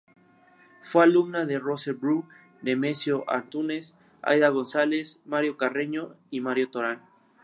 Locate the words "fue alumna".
0.81-1.45